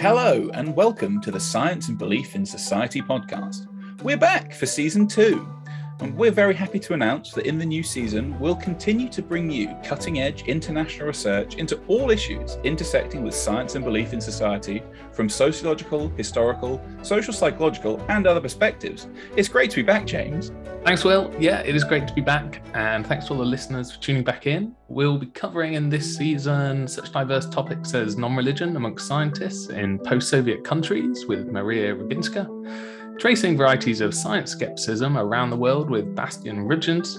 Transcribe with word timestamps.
Hello, 0.00 0.48
and 0.54 0.76
welcome 0.76 1.20
to 1.22 1.32
the 1.32 1.40
Science 1.40 1.88
and 1.88 1.98
Belief 1.98 2.36
in 2.36 2.46
Society 2.46 3.02
podcast. 3.02 3.66
We're 4.04 4.16
back 4.16 4.54
for 4.54 4.64
season 4.64 5.08
two, 5.08 5.52
and 6.00 6.16
we're 6.16 6.30
very 6.30 6.54
happy 6.54 6.78
to 6.78 6.94
announce 6.94 7.32
that 7.32 7.46
in 7.46 7.58
the 7.58 7.66
new 7.66 7.82
season, 7.82 8.38
we'll 8.38 8.56
continue 8.56 9.08
to 9.08 9.22
bring 9.22 9.50
you 9.50 9.74
cutting 9.84 10.20
edge 10.20 10.44
international 10.44 11.08
research 11.08 11.56
into 11.56 11.80
all 11.88 12.10
issues 12.10 12.58
intersecting 12.64 13.24
with 13.24 13.34
science 13.34 13.74
and 13.74 13.84
belief 13.84 14.12
in 14.12 14.20
society 14.20 14.82
from 15.12 15.28
sociological, 15.28 16.08
historical, 16.10 16.80
social 17.02 17.32
psychological, 17.32 18.00
and 18.08 18.26
other 18.26 18.40
perspectives. 18.40 19.08
It's 19.36 19.48
great 19.48 19.70
to 19.70 19.76
be 19.76 19.82
back, 19.82 20.06
James. 20.06 20.52
Thanks, 20.84 21.04
Will. 21.04 21.34
Yeah, 21.38 21.60
it 21.60 21.74
is 21.74 21.84
great 21.84 22.06
to 22.06 22.14
be 22.14 22.20
back. 22.20 22.62
And 22.74 23.06
thanks 23.06 23.26
to 23.26 23.32
all 23.32 23.38
the 23.40 23.44
listeners 23.44 23.92
for 23.92 24.00
tuning 24.00 24.22
back 24.22 24.46
in. 24.46 24.74
We'll 24.86 25.18
be 25.18 25.26
covering 25.26 25.74
in 25.74 25.90
this 25.90 26.16
season 26.16 26.86
such 26.86 27.12
diverse 27.12 27.46
topics 27.46 27.92
as 27.94 28.16
non 28.16 28.36
religion 28.36 28.76
amongst 28.76 29.06
scientists 29.06 29.68
in 29.68 29.98
post 29.98 30.30
Soviet 30.30 30.64
countries 30.64 31.26
with 31.26 31.48
Maria 31.48 31.94
Rybinska, 31.94 33.07
tracing 33.18 33.56
varieties 33.56 34.00
of 34.00 34.14
science 34.14 34.52
skepticism 34.52 35.18
around 35.18 35.50
the 35.50 35.56
world 35.56 35.90
with 35.90 36.14
Bastiaan 36.14 36.68
Rutjens, 36.68 37.18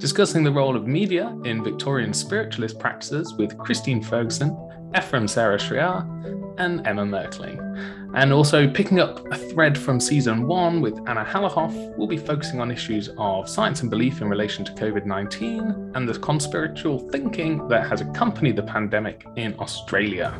discussing 0.00 0.42
the 0.42 0.50
role 0.50 0.74
of 0.74 0.86
media 0.86 1.36
in 1.44 1.62
Victorian 1.62 2.14
spiritualist 2.14 2.78
practices 2.78 3.34
with 3.34 3.58
Christine 3.58 4.02
Ferguson, 4.02 4.50
Efram 4.94 5.28
Sera-Shriar, 5.28 6.02
and 6.56 6.86
Emma 6.86 7.04
Merkling. 7.04 7.60
And 8.14 8.32
also 8.32 8.66
picking 8.66 9.00
up 9.00 9.26
a 9.32 9.36
thread 9.36 9.76
from 9.76 10.00
season 10.00 10.46
one 10.46 10.80
with 10.80 10.96
Anna 11.06 11.24
Halafoff, 11.24 11.74
we'll 11.98 12.06
be 12.06 12.16
focusing 12.16 12.60
on 12.60 12.70
issues 12.70 13.10
of 13.18 13.48
science 13.48 13.82
and 13.82 13.90
belief 13.90 14.22
in 14.22 14.28
relation 14.28 14.64
to 14.64 14.72
COVID 14.72 15.04
19 15.04 15.92
and 15.94 16.08
the 16.08 16.18
conspiratorial 16.20 17.10
thinking 17.10 17.68
that 17.68 17.86
has 17.88 18.00
accompanied 18.00 18.56
the 18.56 18.62
pandemic 18.62 19.26
in 19.36 19.54
Australia. 19.58 20.32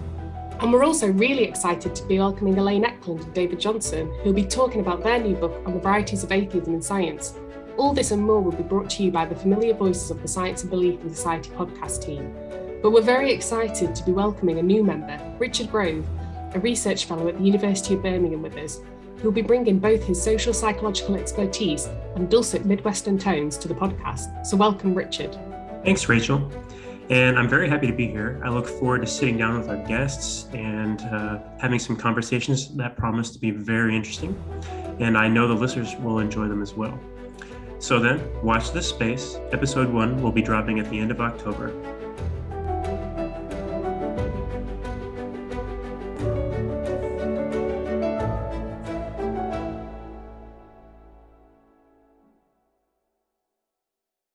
And 0.61 0.73
we're 0.73 0.85
also 0.85 1.11
really 1.11 1.45
excited 1.45 1.95
to 1.95 2.07
be 2.07 2.19
welcoming 2.19 2.57
Elaine 2.57 2.85
Ecklund 2.85 3.25
and 3.25 3.35
David 3.35 3.59
Johnson, 3.59 4.11
who'll 4.23 4.33
be 4.33 4.45
talking 4.45 4.81
about 4.81 5.03
their 5.03 5.19
new 5.19 5.35
book 5.35 5.61
on 5.67 5.75
the 5.75 5.81
varieties 5.81 6.23
of 6.23 6.33
atheism 6.33 6.75
in 6.75 6.81
science. 6.81 7.35
All 7.77 7.93
this 7.93 8.13
and 8.13 8.23
more 8.23 8.41
will 8.41 8.53
be 8.53 8.63
brought 8.63 8.89
to 8.91 9.03
you 9.03 9.11
by 9.11 9.27
the 9.27 9.35
familiar 9.35 9.75
voices 9.75 10.11
of 10.11 10.23
the 10.23 10.29
Science 10.29 10.63
and 10.63 10.71
Belief 10.71 11.01
in 11.01 11.13
Society 11.13 11.51
podcast 11.51 12.03
team. 12.03 12.33
But 12.83 12.93
we're 12.93 13.03
very 13.03 13.33
excited 13.33 13.95
to 13.97 14.05
be 14.05 14.13
welcoming 14.13 14.59
a 14.59 14.63
new 14.63 14.85
member, 14.85 15.21
Richard 15.39 15.71
Grove, 15.71 16.07
a 16.55 16.61
research 16.61 17.07
fellow 17.07 17.27
at 17.29 17.37
the 17.37 17.45
University 17.45 17.95
of 17.95 18.03
Birmingham 18.03 18.41
with 18.41 18.57
us, 18.57 18.81
who 19.17 19.25
will 19.25 19.33
be 19.33 19.43
bringing 19.43 19.81
both 19.81 20.05
his 20.05 20.23
social 20.23 20.55
psychological 20.55 21.17
expertise 21.17 21.89
and 22.15 22.31
dulcet 22.31 22.65
Midwestern 22.65 23.19
tones 23.19 23.59
to 23.59 23.67
the 23.67 23.75
podcast. 23.75 24.47
So, 24.47 24.57
welcome, 24.57 24.95
Richard. 24.95 25.37
Thanks, 25.85 26.09
Rachel. 26.09 26.51
And 27.11 27.39
I'm 27.39 27.49
very 27.49 27.69
happy 27.69 27.87
to 27.87 27.93
be 27.93 28.07
here. 28.07 28.41
I 28.43 28.49
look 28.49 28.67
forward 28.67 29.03
to 29.03 29.07
sitting 29.07 29.37
down 29.37 29.59
with 29.59 29.69
our 29.69 29.77
guests 29.87 30.49
and 30.55 31.01
uh, 31.03 31.39
having 31.59 31.79
some 31.79 31.97
conversations 31.97 32.75
that 32.77 32.97
promise 32.97 33.31
to 33.33 33.39
be 33.39 33.51
very 33.51 33.95
interesting. 33.95 34.43
And 35.01 35.19
I 35.19 35.29
know 35.29 35.47
the 35.47 35.55
listeners 35.55 35.95
will 35.97 36.21
enjoy 36.21 36.49
them 36.49 36.63
as 36.63 36.73
well. 36.73 36.99
So 37.79 38.01
then, 38.01 38.23
watch 38.43 38.73
this 38.73 38.89
space. 38.89 39.39
Episode 39.53 39.93
one 39.93 40.23
will 40.23 40.33
be 40.33 40.41
dropping 40.41 40.79
at 40.79 40.89
the 40.89 40.99
end 40.99 41.11
of 41.11 41.21
October. 41.21 41.75